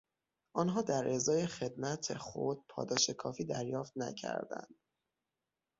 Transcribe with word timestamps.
آنها 0.55 0.81
در 0.81 1.07
ازای 1.09 1.47
خدمت 1.47 2.17
خود 2.17 2.65
پاداش 2.69 3.09
کافی 3.09 3.45
دریافت 3.45 3.93
نکردند. 3.97 4.75